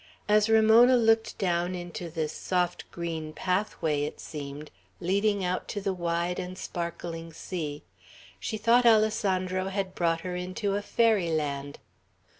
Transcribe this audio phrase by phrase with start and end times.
[0.27, 5.93] As Ramona looked down into this soft green pathway, it seemed, leading out to the
[5.93, 7.83] wide and sparkling sea,
[8.39, 11.77] she thought Alessandro had brought her into a fairy land.